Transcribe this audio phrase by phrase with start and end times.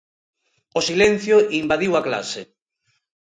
[0.79, 2.41] O silencio invadiu a clase.